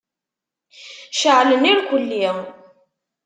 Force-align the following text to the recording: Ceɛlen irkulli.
Ceɛlen 1.19 1.69
irkulli. 1.71 2.27